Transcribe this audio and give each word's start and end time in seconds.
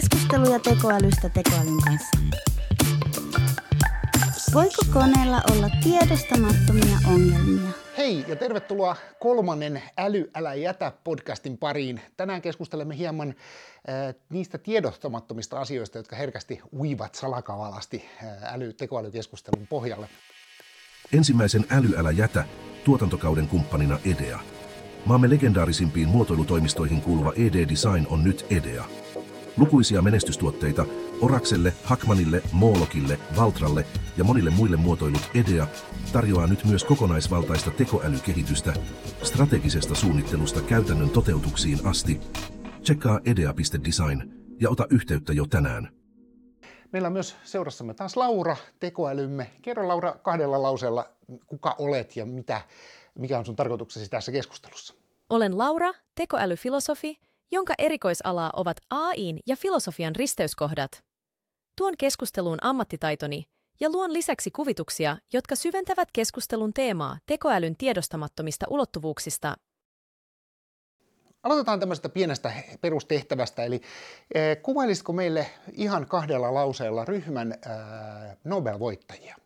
Keskusteluja 0.00 0.58
tekoälystä 0.58 1.28
tekoälyn 1.28 1.80
kanssa. 1.84 2.18
Voiko 4.54 4.82
koneella 4.92 5.40
olla 5.52 5.70
tiedostamattomia 5.82 6.98
ongelmia? 7.06 7.70
Hei 7.98 8.24
ja 8.28 8.36
tervetuloa 8.36 8.96
kolmannen 9.20 9.82
Äly, 9.98 10.30
älä 10.34 10.54
jätä 10.54 10.92
podcastin 11.04 11.58
pariin. 11.58 12.00
Tänään 12.16 12.42
keskustelemme 12.42 12.96
hieman 12.96 13.28
äh, 13.28 14.14
niistä 14.30 14.58
tiedostamattomista 14.58 15.60
asioista, 15.60 15.98
jotka 15.98 16.16
herkästi 16.16 16.60
uivat 16.78 17.14
salakavalasti 17.14 18.04
äh, 18.24 18.54
äly, 18.54 18.72
tekoälykeskustelun 18.72 19.66
pohjalle. 19.66 20.08
Ensimmäisen 21.12 21.66
Äly, 21.70 21.96
älä 21.96 22.10
jätä 22.10 22.44
tuotantokauden 22.84 23.48
kumppanina 23.48 23.98
EDEA. 24.04 24.40
Maamme 25.06 25.30
legendaarisimpiin 25.30 26.08
muotoilutoimistoihin 26.08 27.02
kuuluva 27.02 27.32
ED 27.36 27.68
Design 27.68 28.06
on 28.10 28.24
nyt 28.24 28.46
EDEA. 28.50 28.84
Lukuisia 29.56 30.02
menestystuotteita 30.02 30.86
Orakselle, 31.20 31.72
Hakmanille, 31.84 32.42
Moolokille, 32.52 33.18
Valtralle 33.36 33.86
ja 34.16 34.24
monille 34.24 34.50
muille 34.50 34.76
muotoilut 34.76 35.30
EDEA 35.34 35.66
tarjoaa 36.12 36.46
nyt 36.46 36.64
myös 36.64 36.84
kokonaisvaltaista 36.84 37.70
tekoälykehitystä 37.70 38.72
strategisesta 39.22 39.94
suunnittelusta 39.94 40.60
käytännön 40.60 41.10
toteutuksiin 41.10 41.86
asti. 41.86 42.20
Tsekkaa 42.82 43.20
edea.design 43.24 44.32
ja 44.60 44.70
ota 44.70 44.86
yhteyttä 44.90 45.32
jo 45.32 45.46
tänään. 45.46 45.88
Meillä 46.92 47.06
on 47.06 47.12
myös 47.12 47.36
seurassamme 47.44 47.94
taas 47.94 48.16
Laura, 48.16 48.56
tekoälymme. 48.80 49.50
Kerro 49.62 49.88
Laura 49.88 50.12
kahdella 50.22 50.62
lauseella, 50.62 51.08
kuka 51.46 51.74
olet 51.78 52.16
ja 52.16 52.26
mitä, 52.26 52.60
mikä 53.14 53.38
on 53.38 53.46
sun 53.46 53.56
tarkoituksesi 53.56 54.10
tässä 54.10 54.32
keskustelussa. 54.32 54.94
Olen 55.30 55.58
Laura, 55.58 55.92
tekoälyfilosofi, 56.14 57.18
jonka 57.52 57.74
erikoisalaa 57.78 58.50
ovat 58.56 58.76
AIin 58.90 59.40
ja 59.46 59.56
filosofian 59.56 60.16
risteyskohdat. 60.16 61.04
Tuon 61.78 61.94
keskusteluun 61.98 62.58
ammattitaitoni 62.62 63.44
ja 63.80 63.90
luon 63.90 64.12
lisäksi 64.12 64.50
kuvituksia, 64.50 65.16
jotka 65.32 65.56
syventävät 65.56 66.08
keskustelun 66.12 66.72
teemaa 66.72 67.18
tekoälyn 67.26 67.76
tiedostamattomista 67.76 68.66
ulottuvuuksista. 68.70 69.56
Aloitetaan 71.42 71.80
tämmöisestä 71.80 72.08
pienestä 72.08 72.52
perustehtävästä, 72.80 73.64
eli 73.64 73.80
eh, 74.34 74.62
kuvailisitko 74.62 75.12
meille 75.12 75.46
ihan 75.72 76.06
kahdella 76.06 76.54
lauseella 76.54 77.04
ryhmän 77.04 77.52
eh, 77.52 77.58
Nobel-voittajia? 78.44 79.36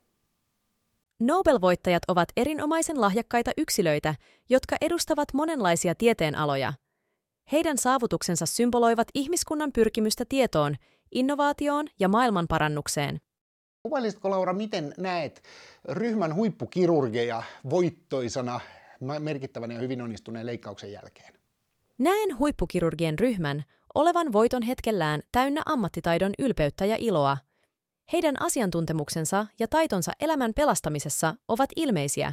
Nobel-voittajat 1.21 2.03
ovat 2.09 2.29
erinomaisen 2.37 3.01
lahjakkaita 3.01 3.51
yksilöitä, 3.57 4.15
jotka 4.49 4.77
edustavat 4.81 5.29
monenlaisia 5.33 5.95
tieteenaloja. 5.95 6.73
Heidän 7.53 7.79
saavutuksensa 7.79 8.47
symboloivat 8.47 9.09
ihmiskunnan 9.15 9.73
pyrkimystä 9.73 10.25
tietoon, 10.29 10.77
innovaatioon 11.13 11.87
ja 11.99 12.09
maailmanparannukseen. 12.09 13.21
Kuvailisitko 13.83 14.31
Laura, 14.31 14.53
miten 14.53 14.95
näet 14.99 15.43
ryhmän 15.89 16.35
huippukirurgeja 16.35 17.43
voittoisana 17.71 18.61
merkittävän 19.19 19.71
ja 19.71 19.79
hyvin 19.79 20.03
onnistuneen 20.03 20.47
leikkauksen 20.47 20.93
jälkeen? 20.93 21.35
Näen 21.99 22.39
huippukirurgien 22.39 23.19
ryhmän 23.19 23.65
olevan 23.95 24.33
voiton 24.33 24.63
hetkellään 24.63 25.23
täynnä 25.33 25.63
ammattitaidon 25.67 26.33
ylpeyttä 26.39 26.85
ja 26.85 26.97
iloa. 26.99 27.37
Heidän 28.13 28.43
asiantuntemuksensa 28.43 29.47
ja 29.59 29.69
taitonsa 29.69 30.13
elämän 30.21 30.55
pelastamisessa 30.55 31.35
ovat 31.49 31.71
ilmeisiä, 31.77 32.33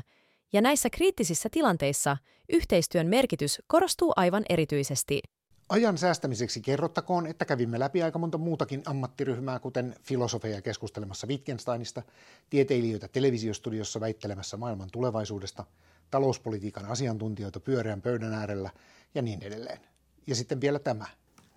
ja 0.53 0.61
näissä 0.61 0.89
kriittisissä 0.89 1.49
tilanteissa 1.51 2.17
yhteistyön 2.49 3.07
merkitys 3.07 3.61
korostuu 3.67 4.13
aivan 4.15 4.43
erityisesti. 4.49 5.21
Ajan 5.69 5.97
säästämiseksi 5.97 6.61
kerrottakoon, 6.61 7.27
että 7.27 7.45
kävimme 7.45 7.79
läpi 7.79 8.03
aika 8.03 8.19
monta 8.19 8.37
muutakin 8.37 8.83
ammattiryhmää, 8.85 9.59
kuten 9.59 9.95
filosofeja 10.01 10.61
keskustelemassa 10.61 11.27
Wittgensteinista, 11.27 12.01
tieteilijöitä 12.49 13.07
televisiostudiossa 13.07 13.99
väittelemässä 13.99 14.57
maailman 14.57 14.89
tulevaisuudesta, 14.91 15.65
talouspolitiikan 16.11 16.85
asiantuntijoita 16.85 17.59
pyöreän 17.59 18.01
pöydän 18.01 18.33
äärellä 18.33 18.69
ja 19.15 19.21
niin 19.21 19.43
edelleen. 19.43 19.79
Ja 20.27 20.35
sitten 20.35 20.61
vielä 20.61 20.79
tämä. 20.79 21.05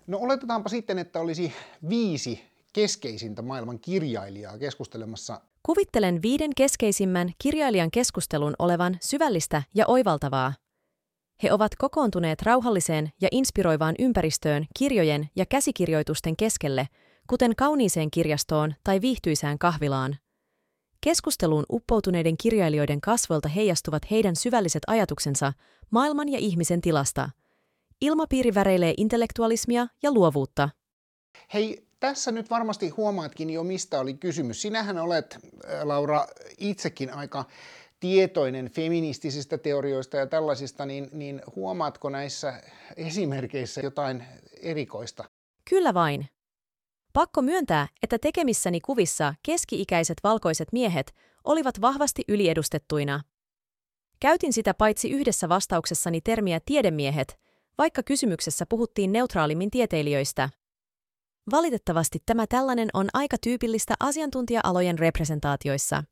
No 0.07 0.17
oletetaanpa 0.17 0.69
sitten, 0.69 0.99
että 0.99 1.19
olisi 1.19 1.53
viisi 1.89 2.43
keskeisintä 2.73 3.41
maailman 3.41 3.79
kirjailijaa 3.79 4.57
keskustelemassa. 4.57 5.41
Kuvittelen 5.63 6.21
viiden 6.21 6.51
keskeisimmän 6.57 7.31
kirjailijan 7.41 7.91
keskustelun 7.91 8.53
olevan 8.59 8.97
syvällistä 9.01 9.63
ja 9.75 9.85
oivaltavaa. 9.87 10.53
He 11.43 11.53
ovat 11.53 11.71
kokoontuneet 11.77 12.41
rauhalliseen 12.41 13.11
ja 13.21 13.27
inspiroivaan 13.31 13.95
ympäristöön 13.99 14.65
kirjojen 14.77 15.29
ja 15.35 15.45
käsikirjoitusten 15.45 16.35
keskelle, 16.35 16.87
kuten 17.27 17.55
kauniiseen 17.55 18.11
kirjastoon 18.11 18.73
tai 18.83 19.01
viihtyisään 19.01 19.59
kahvilaan. 19.59 20.17
Keskusteluun 21.01 21.65
uppoutuneiden 21.71 22.37
kirjailijoiden 22.37 23.01
kasvoilta 23.01 23.49
heijastuvat 23.49 24.11
heidän 24.11 24.35
syvälliset 24.35 24.83
ajatuksensa 24.87 25.53
maailman 25.91 26.29
ja 26.29 26.39
ihmisen 26.39 26.81
tilasta. 26.81 27.29
Ilmapiiri 28.01 28.53
väreilee 28.53 28.93
intellektualismia 28.97 29.87
ja 30.03 30.11
luovuutta. 30.11 30.69
Hei, 31.53 31.90
tässä 32.01 32.31
nyt 32.31 32.49
varmasti 32.49 32.89
huomaatkin 32.89 33.49
jo, 33.49 33.63
mistä 33.63 33.99
oli 33.99 34.13
kysymys. 34.13 34.61
Sinähän 34.61 34.97
olet, 34.97 35.39
Laura, 35.83 36.27
itsekin 36.57 37.13
aika 37.13 37.45
tietoinen 37.99 38.69
feministisistä 38.71 39.57
teorioista 39.57 40.17
ja 40.17 40.27
tällaisista, 40.27 40.85
niin, 40.85 41.09
niin 41.11 41.41
huomaatko 41.55 42.09
näissä 42.09 42.63
esimerkkeissä 42.97 43.81
jotain 43.81 44.23
erikoista? 44.61 45.23
Kyllä 45.69 45.93
vain. 45.93 46.27
Pakko 47.13 47.41
myöntää, 47.41 47.87
että 48.03 48.19
tekemissäni 48.19 48.81
kuvissa 48.81 49.33
keski-ikäiset 49.43 50.17
valkoiset 50.23 50.67
miehet 50.71 51.13
olivat 51.43 51.81
vahvasti 51.81 52.23
yliedustettuina. 52.27 53.21
Käytin 54.19 54.53
sitä 54.53 54.73
paitsi 54.73 55.11
yhdessä 55.11 55.49
vastauksessani 55.49 56.21
termiä 56.21 56.59
tiedemiehet, 56.65 57.39
vaikka 57.77 58.03
kysymyksessä 58.03 58.65
puhuttiin 58.65 59.11
neutraalimmin 59.11 59.71
tieteilijöistä. 59.71 60.49
Valitettavasti 61.51 62.19
tämä 62.25 62.47
tällainen 62.47 62.89
on 62.93 63.07
aika 63.13 63.37
tyypillistä 63.43 63.93
asiantuntija-alojen 63.99 64.99
representaatioissa. 64.99 66.03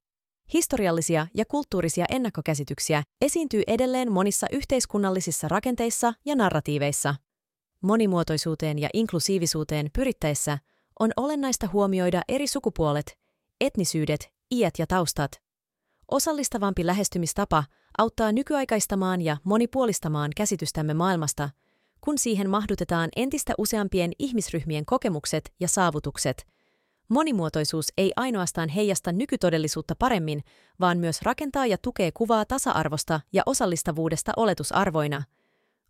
Historiallisia 0.54 1.28
ja 1.34 1.46
kulttuurisia 1.46 2.06
ennakkokäsityksiä 2.10 3.04
esiintyy 3.22 3.64
edelleen 3.68 4.12
monissa 4.12 4.48
yhteiskunnallisissa 4.52 5.48
rakenteissa 5.48 6.14
ja 6.26 6.36
narratiiveissa. 6.36 7.16
Monimuotoisuuteen 7.82 8.80
ja 8.80 8.90
inklusiivisuuteen 8.94 9.90
pyrittäessä 9.96 10.58
on 11.00 11.12
olennaista 11.18 11.68
huomioida 11.74 12.22
eri 12.28 12.48
sukupuolet, 12.48 13.18
etnisyydet, 13.62 14.30
iät 14.52 14.74
ja 14.80 14.88
taustat. 14.88 15.32
Osallistavampi 16.12 16.86
lähestymistapa 16.86 17.64
auttaa 17.98 18.32
nykyaikaistamaan 18.32 19.22
ja 19.22 19.38
monipuolistamaan 19.44 20.32
käsitystämme 20.38 20.94
maailmasta, 20.94 21.50
kun 22.02 22.18
siihen 22.18 22.50
mahdutetaan 22.50 23.10
entistä 23.16 23.54
useampien 23.58 24.12
ihmisryhmien 24.20 24.86
kokemukset 24.86 25.54
ja 25.60 25.68
saavutukset– 25.68 26.46
Monimuotoisuus 27.10 27.94
ei 27.98 28.12
ainoastaan 28.16 28.70
heijasta 28.70 29.12
nykytodellisuutta 29.12 29.96
paremmin, 30.00 30.44
vaan 30.80 30.98
myös 30.98 31.22
rakentaa 31.22 31.66
ja 31.66 31.78
tukee 31.78 32.12
kuvaa 32.12 32.46
tasa-arvosta 32.46 33.22
ja 33.34 33.44
osallistavuudesta 33.46 34.32
oletusarvoina. 34.38 35.24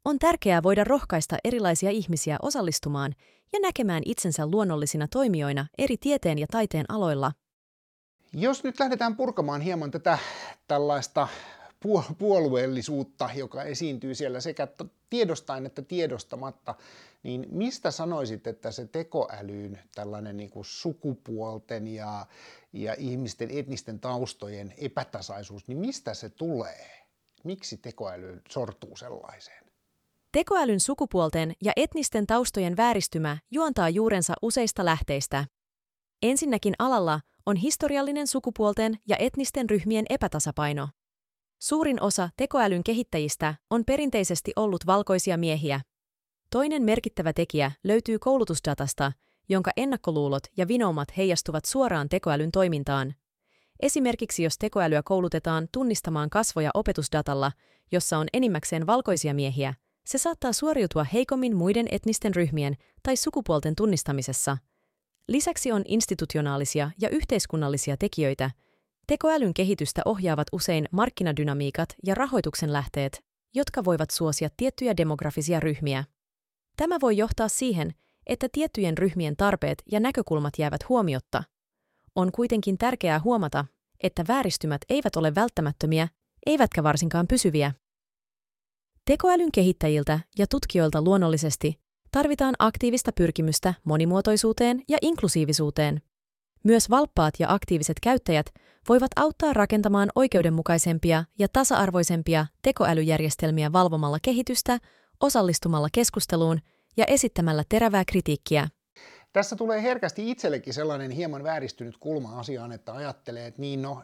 On 0.06 0.19
tärkeää 0.19 0.64
voida 0.64 0.84
rohkaista 0.84 1.38
erilaisia 1.44 1.90
ihmisiä 1.90 2.38
osallistumaan 2.42 3.16
ja 3.53 3.59
näkemään 3.59 4.03
itsensä 4.06 4.48
luonnollisina 4.48 5.08
toimijoina 5.08 5.66
eri 5.78 5.98
tieteen 5.98 6.40
ja 6.40 6.48
taiteen 6.52 6.86
aloilla. 6.90 7.31
Jos 8.34 8.64
nyt 8.64 8.80
lähdetään 8.80 9.16
purkamaan 9.16 9.62
hieman 9.62 9.92
tätä 9.92 10.18
tällaista 10.68 11.28
puolueellisuutta, 12.17 13.29
joka 13.35 13.63
esiintyy 13.63 14.16
siellä 14.16 14.41
sekä 14.41 14.67
tiedostain 15.09 15.66
että 15.66 15.81
tiedostamatta, 15.81 16.75
niin 17.24 17.48
mistä 17.51 17.92
sanoisit, 17.92 18.48
että 18.48 18.71
se 18.71 18.86
tekoälyyn 18.86 19.80
tällainen 19.95 20.38
niin 20.38 20.50
kuin 20.50 20.65
sukupuolten 20.65 21.88
ja, 21.88 22.25
ja 22.74 22.95
ihmisten 22.98 23.50
etnisten 23.51 24.00
taustojen 24.00 24.74
epätasaisuus, 24.77 25.68
niin 25.68 25.77
mistä 25.77 26.13
se 26.13 26.30
tulee? 26.30 27.06
Miksi 27.44 27.77
tekoäly 27.77 28.42
sortuu 28.50 28.95
sellaiseen? 28.95 29.65
Tekoälyn 30.31 30.80
sukupuolten 30.80 31.54
ja 31.62 31.74
etnisten 31.75 32.27
taustojen 32.27 32.77
vääristymä 32.77 33.38
juontaa 33.51 33.89
juurensa 33.89 34.33
useista 34.42 34.86
lähteistä. 34.86 35.45
Ensinnäkin 36.21 36.74
alalla 36.80 37.19
on 37.45 37.56
historiallinen 37.56 38.27
sukupuolten 38.27 39.00
ja 39.07 39.15
etnisten 39.19 39.69
ryhmien 39.69 40.06
epätasapaino. 40.09 40.88
Suurin 41.59 42.01
osa 42.01 42.29
tekoälyn 42.38 42.83
kehittäjistä 42.83 43.56
on 43.69 43.85
perinteisesti 43.85 44.51
ollut 44.56 44.85
valkoisia 44.85 45.38
miehiä. 45.38 45.81
Toinen 46.51 46.83
merkittävä 46.83 47.33
tekijä 47.33 47.71
löytyy 47.83 48.19
koulutusdatasta, 48.19 49.11
jonka 49.50 49.71
ennakkoluulot 49.77 50.44
ja 50.57 50.67
vinoumat 50.67 51.17
heijastuvat 51.17 51.65
suoraan 51.65 52.09
tekoälyn 52.09 52.51
toimintaan. 52.51 53.15
Esimerkiksi 53.79 54.44
jos 54.44 54.57
tekoälyä 54.57 55.01
koulutetaan 55.06 55.67
tunnistamaan 55.71 56.29
kasvoja 56.29 56.71
opetusdatalla, 56.73 57.51
jossa 57.91 58.17
on 58.17 58.27
enimmäkseen 58.33 58.88
valkoisia 58.88 59.33
miehiä, 59.33 59.73
se 60.06 60.17
saattaa 60.17 60.53
suoriutua 60.53 61.03
heikommin 61.03 61.56
muiden 61.56 61.88
etnisten 61.91 62.35
ryhmien 62.35 62.75
tai 63.03 63.15
sukupuolten 63.15 63.75
tunnistamisessa. 63.75 64.57
Lisäksi 65.27 65.71
on 65.71 65.81
institutionaalisia 65.88 66.91
ja 67.01 67.09
yhteiskunnallisia 67.09 67.97
tekijöitä. 67.97 68.51
Tekoälyn 69.09 69.53
kehitystä 69.53 70.01
ohjaavat 70.06 70.47
usein 70.51 70.85
markkinadynamiikat 70.91 71.89
ja 72.06 72.15
rahoituksen 72.15 72.73
lähteet, 72.73 73.23
jotka 73.56 73.85
voivat 73.85 74.11
suosia 74.11 74.50
tiettyjä 74.57 74.97
demografisia 74.97 75.59
ryhmiä. 75.59 76.03
Tämä 76.77 76.97
voi 77.01 77.17
johtaa 77.17 77.47
siihen, 77.47 77.94
että 78.27 78.47
tiettyjen 78.51 78.97
ryhmien 78.97 79.35
tarpeet 79.35 79.83
ja 79.91 80.00
näkökulmat 80.00 80.53
jäävät 80.57 80.89
huomiotta. 80.89 81.44
On 82.15 82.31
kuitenkin 82.31 82.77
tärkeää 82.77 83.19
huomata, 83.19 83.65
että 84.03 84.23
vääristymät 84.27 84.81
eivät 84.89 85.15
ole 85.15 85.35
välttämättömiä, 85.35 86.07
eivätkä 86.45 86.83
varsinkaan 86.83 87.27
pysyviä. 87.27 87.73
Tekoälyn 89.06 89.51
kehittäjiltä 89.51 90.19
ja 90.38 90.47
tutkijoilta 90.47 91.01
luonnollisesti 91.01 91.79
tarvitaan 92.11 92.56
aktiivista 92.59 93.11
pyrkimystä 93.11 93.73
monimuotoisuuteen 93.83 94.81
ja 94.88 94.97
inklusiivisuuteen. 95.01 96.01
Myös 96.63 96.89
valppaat 96.89 97.33
ja 97.39 97.53
aktiiviset 97.53 97.97
käyttäjät 98.01 98.45
voivat 98.90 99.12
auttaa 99.16 99.54
rakentamaan 99.54 100.10
oikeudenmukaisempia 100.16 101.24
ja 101.40 101.48
tasa-arvoisempia 101.54 102.46
tekoälyjärjestelmiä 102.62 103.72
valvomalla 103.72 104.18
kehitystä, 104.22 104.78
osallistumalla 105.20 105.88
keskusteluun 105.92 106.60
ja 106.98 107.06
esittämällä 107.06 107.64
terävää 107.70 108.06
kritiikkiä. 108.06 108.68
Tässä 109.34 109.56
tulee 109.56 109.84
herkästi 109.84 110.31
itsellekin 110.31 110.74
sellainen 110.74 111.12
hieman 111.12 111.44
vääristynyt 111.44 111.98
kulma 111.98 112.40
asiaan, 112.40 112.72
että 112.72 112.94
ajattelee, 112.94 113.48
että 113.48 113.62
niin 113.62 113.81
no, 113.81 114.04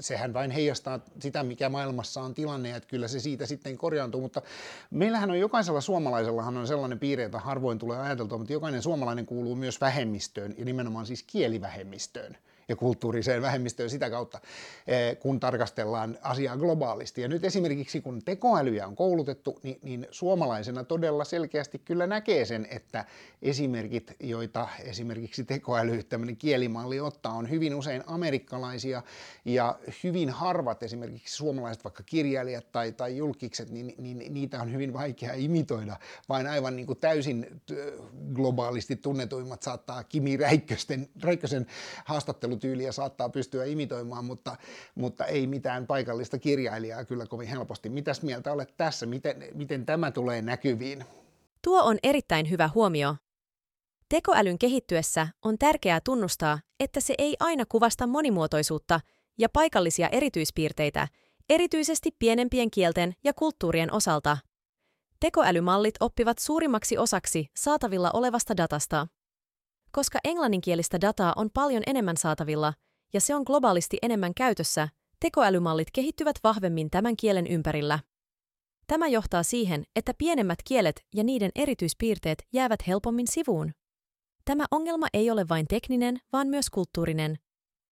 sehän 0.00 0.34
vain 0.34 0.50
heijastaa 0.50 1.00
sitä, 1.18 1.42
mikä 1.42 1.68
maailmassa 1.68 2.22
on 2.22 2.34
tilanne, 2.34 2.76
että 2.76 2.88
kyllä 2.88 3.08
se 3.08 3.20
siitä 3.20 3.46
sitten 3.46 3.78
korjaantuu, 3.78 4.20
mutta 4.20 4.42
meillähän 4.90 5.30
on 5.30 5.38
jokaisella 5.38 5.80
suomalaisellahan 5.80 6.56
on 6.56 6.66
sellainen 6.66 6.98
piirre, 6.98 7.24
jota 7.24 7.38
harvoin 7.38 7.78
tulee 7.78 7.98
ajateltua, 7.98 8.38
mutta 8.38 8.52
jokainen 8.52 8.82
suomalainen 8.82 9.26
kuuluu 9.26 9.56
myös 9.56 9.80
vähemmistöön, 9.80 10.54
ja 10.58 10.64
nimenomaan 10.64 11.06
siis 11.06 11.22
kielivähemmistöön 11.22 12.36
ja 12.70 12.76
kulttuuriseen 12.76 13.42
vähemmistöön 13.42 13.90
sitä 13.90 14.10
kautta, 14.10 14.40
eh, 14.86 15.18
kun 15.18 15.40
tarkastellaan 15.40 16.18
asiaa 16.22 16.56
globaalisti. 16.56 17.22
Ja 17.22 17.28
nyt 17.28 17.44
esimerkiksi 17.44 18.00
kun 18.00 18.22
tekoälyjä 18.24 18.86
on 18.86 18.96
koulutettu, 18.96 19.58
niin, 19.62 19.78
niin 19.82 20.06
suomalaisena 20.10 20.84
todella 20.84 21.24
selkeästi 21.24 21.78
kyllä 21.78 22.06
näkee 22.06 22.44
sen, 22.44 22.66
että 22.70 23.04
esimerkit, 23.42 24.12
joita 24.20 24.68
esimerkiksi 24.84 25.44
tekoäly, 25.44 26.02
tämmöinen 26.02 26.36
kielimalli 26.36 27.00
ottaa, 27.00 27.32
on 27.32 27.50
hyvin 27.50 27.74
usein 27.74 28.02
amerikkalaisia 28.06 29.02
ja 29.44 29.78
hyvin 30.04 30.30
harvat 30.30 30.82
esimerkiksi 30.82 31.36
suomalaiset 31.36 31.84
vaikka 31.84 32.02
kirjailijat 32.02 32.72
tai, 32.72 32.92
tai 32.92 33.16
julkikset, 33.16 33.70
niin, 33.70 33.94
niin 33.98 34.34
niitä 34.34 34.62
on 34.62 34.72
hyvin 34.72 34.92
vaikea 34.92 35.32
imitoida, 35.34 35.96
vain 36.28 36.46
aivan 36.46 36.76
niin 36.76 36.86
kuin 36.86 36.98
täysin 36.98 37.60
globaalisti 38.34 38.96
tunnetuimmat 38.96 39.62
saattaa 39.62 40.04
Kimi 40.04 40.36
Räikkösen 41.22 41.66
haastattelut 42.04 42.59
tyyliä 42.60 42.92
saattaa 42.92 43.28
pystyä 43.28 43.64
imitoimaan, 43.64 44.24
mutta, 44.24 44.56
mutta 44.94 45.24
ei 45.24 45.46
mitään 45.46 45.86
paikallista 45.86 46.38
kirjailijaa 46.38 47.04
kyllä 47.04 47.26
kovin 47.26 47.48
helposti. 47.48 47.88
Mitäs 47.88 48.22
mieltä 48.22 48.52
olet 48.52 48.76
tässä? 48.76 49.06
Miten, 49.06 49.44
miten 49.54 49.86
tämä 49.86 50.10
tulee 50.10 50.42
näkyviin? 50.42 51.04
Tuo 51.64 51.82
on 51.82 51.98
erittäin 52.02 52.50
hyvä 52.50 52.70
huomio. 52.74 53.16
Tekoälyn 54.08 54.58
kehittyessä 54.58 55.28
on 55.42 55.58
tärkeää 55.58 56.00
tunnustaa, 56.04 56.58
että 56.80 57.00
se 57.00 57.14
ei 57.18 57.36
aina 57.40 57.64
kuvasta 57.68 58.06
monimuotoisuutta 58.06 59.00
ja 59.38 59.48
paikallisia 59.48 60.08
erityispiirteitä, 60.08 61.08
erityisesti 61.48 62.10
pienempien 62.18 62.70
kielten 62.70 63.14
ja 63.24 63.32
kulttuurien 63.34 63.92
osalta. 63.92 64.38
Tekoälymallit 65.20 65.94
oppivat 66.00 66.38
suurimmaksi 66.38 66.98
osaksi 66.98 67.46
saatavilla 67.56 68.10
olevasta 68.14 68.56
datasta. 68.56 69.06
Koska 69.92 70.18
englanninkielistä 70.24 71.00
dataa 71.00 71.32
on 71.36 71.50
paljon 71.54 71.82
enemmän 71.86 72.16
saatavilla 72.16 72.74
ja 73.12 73.20
se 73.20 73.34
on 73.34 73.42
globaalisti 73.46 73.98
enemmän 74.02 74.34
käytössä, 74.34 74.88
tekoälymallit 75.20 75.88
kehittyvät 75.92 76.36
vahvemmin 76.44 76.90
tämän 76.90 77.16
kielen 77.16 77.46
ympärillä. 77.46 77.98
Tämä 78.86 79.08
johtaa 79.08 79.42
siihen, 79.42 79.84
että 79.96 80.14
pienemmät 80.18 80.58
kielet 80.64 81.04
ja 81.14 81.24
niiden 81.24 81.50
erityispiirteet 81.54 82.46
jäävät 82.52 82.86
helpommin 82.86 83.26
sivuun. 83.26 83.72
Tämä 84.44 84.64
ongelma 84.70 85.06
ei 85.12 85.30
ole 85.30 85.48
vain 85.48 85.66
tekninen, 85.66 86.20
vaan 86.32 86.48
myös 86.48 86.70
kulttuurinen. 86.70 87.38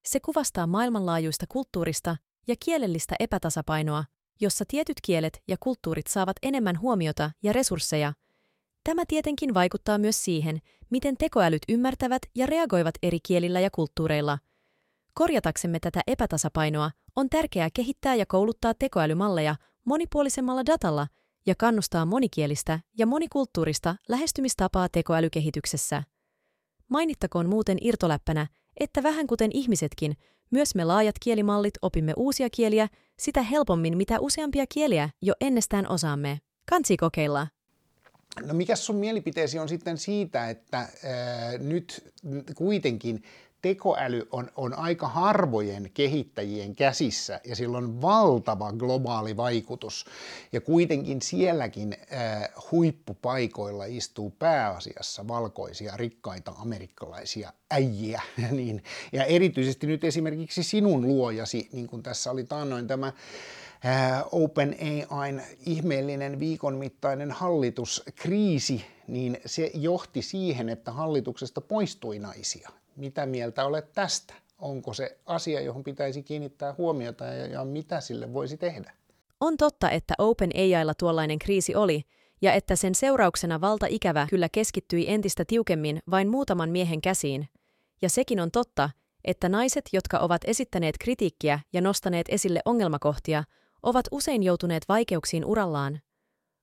Se 0.04 0.20
kuvastaa 0.20 0.66
maailmanlaajuista 0.66 1.46
kulttuurista 1.48 2.16
ja 2.48 2.54
kielellistä 2.64 3.14
epätasapainoa, 3.20 4.04
jossa 4.40 4.64
tietyt 4.68 4.96
kielet 5.02 5.42
ja 5.48 5.56
kulttuurit 5.60 6.06
saavat 6.06 6.36
enemmän 6.42 6.80
huomiota 6.80 7.30
ja 7.42 7.52
resursseja. 7.52 8.12
Tämä 8.88 9.04
tietenkin 9.08 9.54
vaikuttaa 9.54 9.98
myös 9.98 10.24
siihen, 10.24 10.58
miten 10.90 11.16
tekoälyt 11.16 11.62
ymmärtävät 11.68 12.22
ja 12.34 12.46
reagoivat 12.46 12.94
eri 13.02 13.18
kielillä 13.20 13.60
ja 13.60 13.70
kulttuureilla. 13.70 14.38
Korjataksemme 15.14 15.80
tätä 15.80 16.00
epätasapainoa 16.06 16.90
on 17.16 17.28
tärkeää 17.30 17.68
kehittää 17.74 18.14
ja 18.14 18.26
kouluttaa 18.26 18.74
tekoälymalleja 18.74 19.56
monipuolisemmalla 19.84 20.66
datalla 20.66 21.06
ja 21.46 21.54
kannustaa 21.58 22.06
monikielistä 22.06 22.80
ja 22.98 23.06
monikulttuurista 23.06 23.96
lähestymistapaa 24.08 24.88
tekoälykehityksessä. 24.92 26.02
Mainittakoon 26.88 27.48
muuten 27.48 27.78
irtoläppänä, 27.80 28.46
että 28.80 29.02
vähän 29.02 29.26
kuten 29.26 29.50
ihmisetkin, 29.54 30.16
myös 30.50 30.74
me 30.74 30.84
laajat 30.84 31.16
kielimallit 31.20 31.74
opimme 31.82 32.12
uusia 32.16 32.50
kieliä 32.50 32.88
sitä 33.18 33.42
helpommin 33.42 33.96
mitä 33.96 34.20
useampia 34.20 34.64
kieliä 34.68 35.10
jo 35.22 35.34
ennestään 35.40 35.90
osaamme. 35.90 36.40
Kansi 36.70 36.96
kokeilla. 36.96 37.57
No 38.46 38.54
mikä 38.54 38.76
sun 38.76 38.96
mielipiteesi 38.96 39.58
on 39.58 39.68
sitten 39.68 39.98
siitä, 39.98 40.50
että 40.50 40.78
ää, 40.78 40.88
nyt 41.58 42.12
kuitenkin 42.54 43.22
tekoäly 43.62 44.28
on, 44.32 44.50
on 44.56 44.74
aika 44.74 45.08
harvojen 45.08 45.90
kehittäjien 45.94 46.76
käsissä 46.76 47.40
ja 47.44 47.56
sillä 47.56 47.78
on 47.78 48.02
valtava 48.02 48.72
globaali 48.72 49.36
vaikutus. 49.36 50.06
Ja 50.52 50.60
kuitenkin 50.60 51.22
sielläkin 51.22 51.96
äh, 52.12 52.48
huippupaikoilla 52.72 53.84
istuu 53.84 54.30
pääasiassa 54.30 55.28
valkoisia, 55.28 55.96
rikkaita 55.96 56.50
amerikkalaisia 56.58 57.52
äijiä. 57.70 58.22
niin, 58.50 58.82
ja 59.12 59.24
erityisesti 59.24 59.86
nyt 59.86 60.04
esimerkiksi 60.04 60.62
sinun 60.62 61.02
luojasi, 61.02 61.68
niin 61.72 61.86
kuin 61.86 62.02
tässä 62.02 62.30
oli 62.30 62.44
taannoin 62.44 62.86
tämä 62.86 63.12
OpenAIn 64.32 65.42
ihmeellinen 65.66 66.38
viikon 66.38 66.74
mittainen 66.74 67.30
hallituskriisi, 67.30 68.84
niin 69.06 69.38
se 69.46 69.70
johti 69.74 70.22
siihen, 70.22 70.68
että 70.68 70.92
hallituksesta 70.92 71.60
poistui 71.60 72.18
naisia. 72.18 72.70
Mitä 72.96 73.26
mieltä 73.26 73.64
olet 73.64 73.92
tästä? 73.92 74.34
Onko 74.58 74.94
se 74.94 75.18
asia, 75.26 75.60
johon 75.60 75.84
pitäisi 75.84 76.22
kiinnittää 76.22 76.74
huomiota 76.78 77.24
ja, 77.24 77.46
ja 77.46 77.64
mitä 77.64 78.00
sille 78.00 78.32
voisi 78.32 78.56
tehdä? 78.56 78.92
On 79.40 79.56
totta, 79.56 79.90
että 79.90 80.14
OpenAIlla 80.18 80.94
tuollainen 80.94 81.38
kriisi 81.38 81.74
oli, 81.74 82.04
ja 82.42 82.52
että 82.52 82.76
sen 82.76 82.94
seurauksena 82.94 83.60
valtaikävä 83.60 84.26
kyllä 84.30 84.48
keskittyi 84.48 85.10
entistä 85.10 85.44
tiukemmin 85.44 86.02
vain 86.10 86.28
muutaman 86.28 86.70
miehen 86.70 87.00
käsiin. 87.00 87.48
Ja 88.02 88.08
sekin 88.08 88.40
on 88.40 88.50
totta, 88.50 88.90
että 89.24 89.48
naiset, 89.48 89.88
jotka 89.92 90.18
ovat 90.18 90.42
esittäneet 90.44 90.94
kritiikkiä 91.00 91.60
ja 91.72 91.80
nostaneet 91.80 92.26
esille 92.28 92.60
ongelmakohtia, 92.64 93.44
ovat 93.82 94.06
usein 94.10 94.42
joutuneet 94.42 94.82
vaikeuksiin 94.88 95.44
urallaan. 95.44 96.00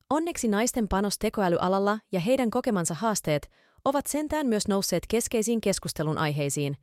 Onneksi 0.09 0.47
naisten 0.47 0.87
panos 0.87 1.19
tekoälyalalla 1.19 1.99
ja 2.11 2.19
heidän 2.19 2.49
kokemansa 2.49 2.93
haasteet 2.93 3.49
ovat 3.85 4.07
sentään 4.07 4.47
myös 4.47 4.67
nousseet 4.67 5.03
keskeisiin 5.09 5.61
keskustelun 5.61 6.17
aiheisiin. 6.17 6.77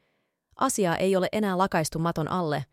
Asia 0.56 0.96
ei 0.96 1.16
ole 1.16 1.28
enää 1.32 1.58
lakaistu 1.58 1.98
maton 1.98 2.28
alle. 2.28 2.64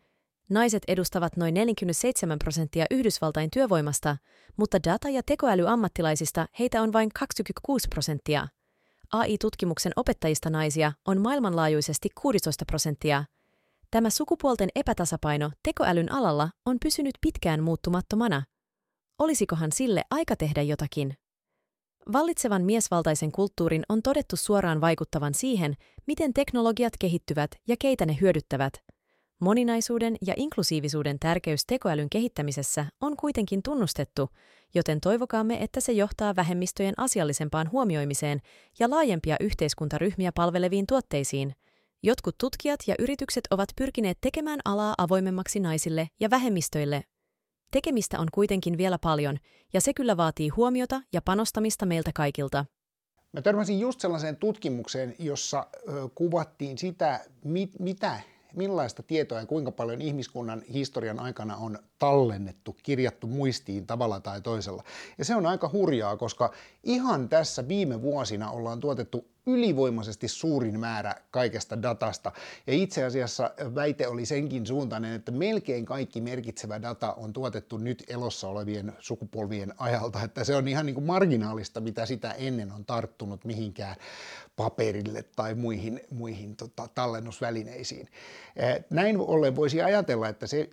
Naiset 0.48 0.82
edustavat 0.88 1.36
noin 1.36 1.54
47 1.54 2.38
prosenttia 2.38 2.84
Yhdysvaltain 2.90 3.50
työvoimasta, 3.50 4.16
mutta 4.56 4.78
data- 4.84 5.08
ja 5.08 5.22
tekoälyammattilaisista 5.26 6.46
heitä 6.58 6.82
on 6.82 6.92
vain 6.92 7.08
26 7.18 7.88
prosenttia. 7.88 8.48
AI-tutkimuksen 9.12 9.92
opettajista 9.96 10.50
naisia 10.50 10.92
on 11.06 11.20
maailmanlaajuisesti 11.20 12.08
16 12.22 12.64
prosenttia. 12.64 13.24
Tämä 13.90 14.10
sukupuolten 14.10 14.68
epätasapaino 14.74 15.50
tekoälyn 15.62 16.12
alalla 16.12 16.50
on 16.66 16.76
pysynyt 16.82 17.14
pitkään 17.20 17.62
muuttumattomana. 17.62 18.42
Olisikohan 19.18 19.72
sille 19.72 20.02
aika 20.10 20.36
tehdä 20.36 20.62
jotakin? 20.62 21.14
Vallitsevan 22.12 22.62
miesvaltaisen 22.62 23.32
kulttuurin 23.32 23.82
on 23.88 24.02
todettu 24.02 24.36
suoraan 24.36 24.80
vaikuttavan 24.80 25.34
siihen, 25.34 25.74
miten 26.06 26.34
teknologiat 26.34 26.92
kehittyvät 26.98 27.50
ja 27.68 27.76
keitä 27.78 28.06
ne 28.06 28.16
hyödyttävät. 28.20 28.72
Moninaisuuden 29.40 30.16
ja 30.26 30.34
inklusiivisuuden 30.36 31.18
tärkeys 31.18 31.66
tekoälyn 31.66 32.10
kehittämisessä 32.10 32.86
on 33.00 33.16
kuitenkin 33.16 33.62
tunnustettu, 33.62 34.28
joten 34.74 35.00
toivokaamme, 35.00 35.62
että 35.62 35.80
se 35.80 35.92
johtaa 35.92 36.36
vähemmistöjen 36.36 36.94
asiallisempaan 36.96 37.70
huomioimiseen 37.70 38.40
ja 38.78 38.90
laajempia 38.90 39.36
yhteiskuntaryhmiä 39.40 40.32
palveleviin 40.34 40.86
tuotteisiin. 40.86 41.54
Jotkut 42.02 42.38
tutkijat 42.38 42.80
ja 42.86 42.94
yritykset 42.98 43.44
ovat 43.50 43.68
pyrkineet 43.76 44.18
tekemään 44.20 44.60
alaa 44.64 44.94
avoimemmaksi 44.98 45.60
naisille 45.60 46.08
ja 46.20 46.30
vähemmistöille. 46.30 47.04
tekemistä 47.72 48.20
on 48.20 48.26
kuitenkin 48.32 48.78
vielä 48.78 48.98
paljon, 48.98 49.36
ja 49.72 49.80
se 49.80 49.94
kyllä 49.94 50.16
vaatii 50.16 50.48
huomiota 50.48 51.02
ja 51.12 51.22
panostamista 51.22 51.86
meiltä 51.86 52.10
kaikilta. 52.14 52.64
Mä 53.32 53.42
törmäsin 53.42 53.80
just 53.80 54.00
sellaiseen 54.00 54.36
tutkimukseen, 54.36 55.14
jossa 55.18 55.66
kuvattiin 56.14 56.78
sitä, 56.78 57.20
mit, 57.44 57.78
mitä, 57.78 58.20
millaista 58.56 59.02
tietoa 59.02 59.38
ja 59.38 59.46
kuinka 59.46 59.72
paljon 59.72 60.00
ihmiskunnan 60.00 60.62
historian 60.62 61.20
aikana 61.20 61.56
on 61.56 61.78
tallennettu, 61.98 62.76
kirjattu 62.82 63.26
muistiin 63.26 63.86
tavalla 63.86 64.20
tai 64.20 64.40
toisella. 64.40 64.84
Ja 65.18 65.24
se 65.24 65.34
on 65.34 65.46
aika 65.46 65.70
hurjaa, 65.72 66.16
koska 66.16 66.52
ihan 66.84 67.28
tässä 67.28 67.68
viime 67.68 68.02
vuosina 68.02 68.50
ollaan 68.50 68.80
tuotettu 68.80 69.30
ylivoimaisesti 69.46 70.28
suurin 70.28 70.80
määrä 70.80 71.14
kaikesta 71.30 71.82
datasta. 71.82 72.32
Ja 72.66 72.72
itse 72.72 73.04
asiassa 73.04 73.50
väite 73.74 74.08
oli 74.08 74.26
senkin 74.26 74.66
suuntainen, 74.66 75.12
että 75.12 75.32
melkein 75.32 75.84
kaikki 75.84 76.20
merkitsevä 76.20 76.82
data 76.82 77.12
on 77.12 77.32
tuotettu 77.32 77.78
nyt 77.78 78.04
elossa 78.08 78.48
olevien 78.48 78.92
sukupolvien 78.98 79.74
ajalta, 79.78 80.22
että 80.22 80.44
se 80.44 80.56
on 80.56 80.68
ihan 80.68 80.86
niin 80.86 80.94
kuin 80.94 81.06
marginaalista, 81.06 81.80
mitä 81.80 82.06
sitä 82.06 82.32
ennen 82.32 82.72
on 82.72 82.84
tarttunut 82.84 83.44
mihinkään 83.44 83.96
paperille 84.56 85.24
tai 85.36 85.54
muihin, 85.54 86.00
muihin 86.10 86.56
tota, 86.56 86.88
tallennusvälineisiin. 86.94 88.08
Näin 88.90 89.20
ollen 89.20 89.56
voisi 89.56 89.82
ajatella, 89.82 90.28
että 90.28 90.46
se, 90.46 90.70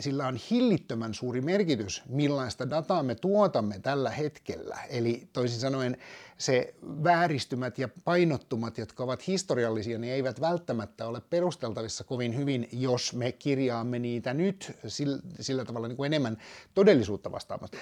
sillä 0.00 0.26
on 0.26 0.36
hillittömän 0.50 1.14
suuri 1.14 1.40
merkitys, 1.40 2.02
millaista 2.08 2.70
dataa 2.70 3.02
me 3.02 3.14
tuotamme 3.14 3.78
tällä 3.78 4.10
hetkellä. 4.10 4.78
Eli 4.88 5.28
toisin 5.32 5.60
sanoen 5.60 5.96
se 6.38 6.74
vääristymät 6.82 7.78
ja 7.78 7.88
painottumat, 8.04 8.78
jotka 8.78 9.04
ovat 9.04 9.26
historiallisia, 9.26 9.98
niin 9.98 10.12
eivät 10.12 10.40
välttämättä 10.40 11.06
ole 11.06 11.20
perusteltavissa 11.30 12.04
kovin 12.04 12.36
hyvin, 12.36 12.68
jos 12.72 13.12
me 13.14 13.32
kirjaamme 13.32 13.98
niitä 13.98 14.34
nyt 14.34 14.72
sillä, 14.86 15.18
sillä 15.40 15.64
tavalla 15.64 15.88
niin 15.88 15.96
kuin 15.96 16.06
enemmän 16.06 16.36
todellisuutta 16.74 17.32
vastaamassa. 17.32 17.76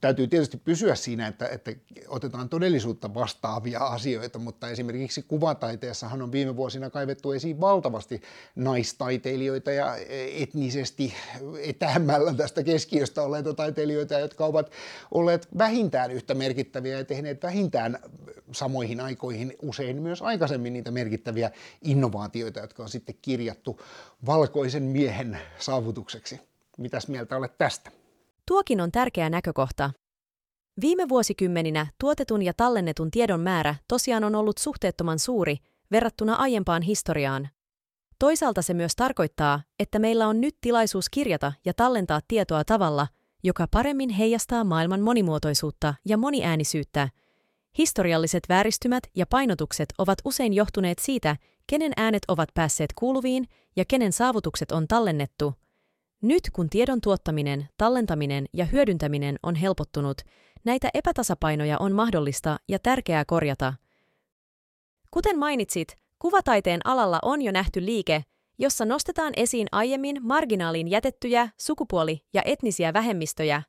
Täytyy 0.00 0.26
tietysti 0.26 0.56
pysyä 0.56 0.94
siinä, 0.94 1.26
että, 1.26 1.48
että 1.48 1.72
otetaan 2.08 2.48
todellisuutta 2.48 3.14
vastaavia 3.14 3.80
asioita, 3.80 4.38
mutta 4.38 4.68
esimerkiksi 4.68 5.22
kuvataiteessahan 5.22 6.22
on 6.22 6.32
viime 6.32 6.56
vuosina 6.56 6.90
kaivettu 6.90 7.32
esiin 7.32 7.60
valtavasti 7.60 8.22
naistaiteilijoita 8.56 9.72
ja 9.72 9.96
etnisesti 10.34 11.14
etäämmällä 11.62 12.34
tästä 12.34 12.62
keskiöstä 12.62 13.22
olleita 13.22 13.54
taiteilijoita, 13.54 14.18
jotka 14.18 14.46
ovat 14.46 14.70
olleet 15.10 15.48
vähintään 15.58 16.10
yhtä 16.10 16.34
merkittäviä 16.34 16.98
ja 16.98 17.04
tehneet 17.04 17.42
vähintään 17.42 17.83
samoihin 18.52 19.00
aikoihin 19.00 19.56
usein 19.62 20.02
myös 20.02 20.22
aikaisemmin 20.22 20.72
niitä 20.72 20.90
merkittäviä 20.90 21.50
innovaatioita, 21.82 22.60
jotka 22.60 22.82
on 22.82 22.88
sitten 22.88 23.14
kirjattu 23.22 23.80
valkoisen 24.26 24.82
miehen 24.82 25.38
saavutukseksi. 25.58 26.40
Mitäs 26.78 27.08
mieltä 27.08 27.36
olet 27.36 27.58
tästä? 27.58 27.90
Tuokin 28.46 28.80
on 28.80 28.92
tärkeä 28.92 29.30
näkökohta. 29.30 29.90
Viime 30.80 31.08
vuosikymmeninä 31.08 31.86
tuotetun 32.00 32.42
ja 32.42 32.52
tallennetun 32.56 33.10
tiedon 33.10 33.40
määrä 33.40 33.74
tosiaan 33.88 34.24
on 34.24 34.34
ollut 34.34 34.58
suhteettoman 34.58 35.18
suuri 35.18 35.56
verrattuna 35.90 36.34
aiempaan 36.34 36.82
historiaan. 36.82 37.48
Toisaalta 38.18 38.62
se 38.62 38.74
myös 38.74 38.96
tarkoittaa, 38.96 39.62
että 39.78 39.98
meillä 39.98 40.28
on 40.28 40.40
nyt 40.40 40.56
tilaisuus 40.60 41.10
kirjata 41.10 41.52
ja 41.64 41.74
tallentaa 41.74 42.20
tietoa 42.28 42.64
tavalla, 42.64 43.06
joka 43.44 43.66
paremmin 43.70 44.10
heijastaa 44.10 44.64
maailman 44.64 45.00
monimuotoisuutta 45.00 45.94
ja 46.04 46.16
moniäänisyyttä. 46.16 47.08
Historialliset 47.78 48.42
vääristymät 48.48 49.02
ja 49.14 49.26
painotukset 49.26 49.88
ovat 49.98 50.18
usein 50.24 50.54
johtuneet 50.54 50.98
siitä, 50.98 51.36
kenen 51.66 51.92
äänet 51.96 52.22
ovat 52.28 52.48
päässeet 52.54 52.92
kuuluviin 52.94 53.44
ja 53.76 53.84
kenen 53.84 54.12
saavutukset 54.12 54.72
on 54.72 54.88
tallennettu. 54.88 55.54
Nyt 56.22 56.42
kun 56.52 56.70
tiedon 56.70 57.00
tuottaminen, 57.00 57.68
tallentaminen 57.76 58.46
ja 58.52 58.64
hyödyntäminen 58.64 59.36
on 59.42 59.54
helpottunut, 59.54 60.18
näitä 60.64 60.88
epätasapainoja 60.94 61.78
on 61.78 61.92
mahdollista 61.92 62.56
ja 62.68 62.78
tärkeää 62.78 63.24
korjata. 63.24 63.74
Kuten 65.10 65.38
mainitsit, 65.38 65.96
Kuvataiteen 66.18 66.80
alalla 66.84 67.18
on 67.22 67.42
jo 67.42 67.52
nähty 67.52 67.84
liike, 67.84 68.22
jossa 68.58 68.84
nostetaan 68.84 69.32
esiin 69.36 69.66
aiemmin 69.72 70.16
marginaaliin 70.22 70.88
jätettyjä 70.88 71.48
sukupuoli- 71.56 72.20
ja 72.34 72.42
etnisiä 72.44 72.92
vähemmistöjä. 72.92 73.62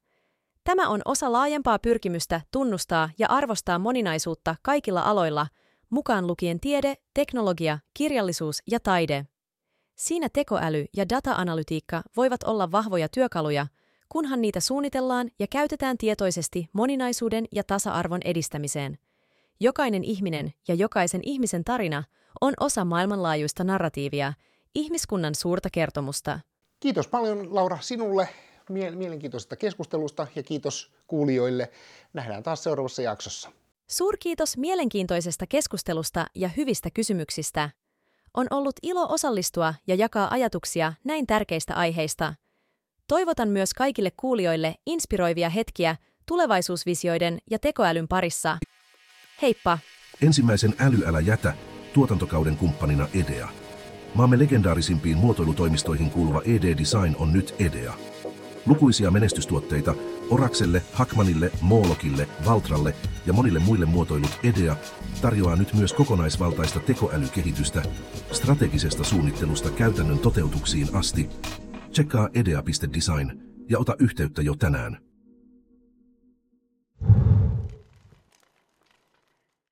Tämä 0.65 0.89
on 0.89 1.01
osa 1.05 1.31
laajempaa 1.31 1.79
pyrkimystä 1.79 2.41
tunnustaa 2.51 3.09
ja 3.17 3.27
arvostaa 3.29 3.79
moninaisuutta 3.79 4.55
kaikilla 4.61 5.01
aloilla, 5.01 5.47
mukaan 5.89 6.27
lukien 6.27 6.59
tiede, 6.59 6.95
teknologia, 7.13 7.79
kirjallisuus 7.93 8.63
ja 8.71 8.79
taide. 8.79 9.27
Siinä 9.95 10.27
tekoäly 10.33 10.85
ja 10.97 11.09
data-analytiikka 11.09 12.01
voivat 12.17 12.43
olla 12.43 12.71
vahvoja 12.71 13.09
työkaluja, 13.09 13.67
kunhan 14.09 14.41
niitä 14.41 14.59
suunnitellaan 14.59 15.29
ja 15.39 15.47
käytetään 15.51 15.97
tietoisesti 15.97 16.69
moninaisuuden 16.73 17.45
ja 17.51 17.63
tasa-arvon 17.63 18.21
edistämiseen. 18.25 18.97
Jokainen 19.59 20.03
ihminen 20.03 20.53
ja 20.67 20.75
jokaisen 20.75 21.21
ihmisen 21.23 21.63
tarina– 21.63 22.03
on 22.41 22.53
osa 22.59 22.85
maailmanlaajuista 22.85 23.63
narratiivia, 23.63 24.33
ihmiskunnan 24.75 25.35
suurta 25.35 25.69
kertomusta. 25.69 26.39
Kiitos 26.79 27.07
paljon 27.07 27.55
Laura 27.55 27.77
sinulle 27.81 28.29
mielenkiintoisesta 28.69 29.55
keskustelusta 29.55 30.27
ja 30.35 30.43
kiitos 30.43 30.91
kuulijoille. 31.07 31.71
Nähdään 32.13 32.43
taas 32.43 32.63
seuraavassa 32.63 33.01
jaksossa. 33.01 33.49
Suurkiitos 33.87 34.57
mielenkiintoisesta 34.57 35.47
keskustelusta 35.47 36.25
ja 36.35 36.49
hyvistä 36.57 36.89
kysymyksistä. 36.93 37.69
On 38.33 38.47
ollut 38.49 38.75
ilo 38.83 39.07
osallistua 39.09 39.73
ja 39.87 39.95
jakaa 39.95 40.27
ajatuksia 40.31 40.93
näin 41.03 41.27
tärkeistä 41.27 41.73
aiheista. 41.73 42.33
Toivotan 43.07 43.49
myös 43.49 43.73
kaikille 43.73 44.11
kuulijoille 44.17 44.75
inspiroivia 44.85 45.49
hetkiä 45.49 45.95
tulevaisuusvisioiden 46.25 47.39
ja 47.51 47.59
tekoälyn 47.59 48.07
parissa. 48.07 48.57
Heippa! 49.41 49.79
Ensimmäisen 50.21 50.75
Älyälä 50.79 51.19
jätä 51.19 51.53
tuotantokauden 51.93 52.57
kumppanina 52.57 53.07
EDEA. 53.13 53.49
Maamme 54.15 54.39
legendaarisimpiin 54.39 55.17
muotoilutoimistoihin 55.17 56.11
kuuluva 56.11 56.41
ED 56.45 56.77
Design 56.77 57.15
on 57.19 57.33
nyt 57.33 57.55
EDEA. 57.59 57.93
Lukuisia 58.65 59.11
menestystuotteita 59.11 59.95
Orakselle, 60.29 60.81
Hakmanille, 60.93 61.51
Moolokille, 61.61 62.27
Valtralle 62.45 62.95
ja 63.25 63.33
monille 63.33 63.59
muille 63.59 63.85
muotoilut 63.85 64.39
EDEA 64.43 64.75
tarjoaa 65.21 65.55
nyt 65.55 65.73
myös 65.73 65.93
kokonaisvaltaista 65.93 66.79
tekoälykehitystä 66.79 67.81
strategisesta 68.31 69.03
suunnittelusta 69.03 69.69
käytännön 69.69 70.19
toteutuksiin 70.19 70.95
asti. 70.95 71.29
Tsekkaa 71.91 72.29
edea.design 72.33 73.41
ja 73.69 73.79
ota 73.79 73.95
yhteyttä 73.99 74.41
jo 74.41 74.55
tänään. 74.55 74.97